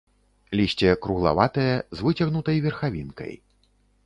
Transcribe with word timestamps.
Лісце 0.59 0.93
круглаватае, 1.05 1.67
з 2.01 2.09
выцягнутай 2.09 2.57
верхавінкай. 2.65 3.33